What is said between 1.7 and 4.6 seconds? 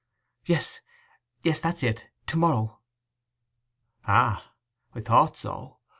it. To morrow!' 'Ah!